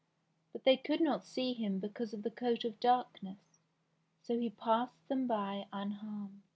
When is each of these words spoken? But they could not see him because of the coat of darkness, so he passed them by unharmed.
But 0.51 0.63
they 0.63 0.77
could 0.77 0.99
not 0.99 1.23
see 1.27 1.53
him 1.53 1.77
because 1.77 2.11
of 2.11 2.23
the 2.23 2.31
coat 2.31 2.65
of 2.65 2.79
darkness, 2.79 3.59
so 4.19 4.39
he 4.39 4.49
passed 4.49 5.07
them 5.09 5.27
by 5.27 5.67
unharmed. 5.71 6.41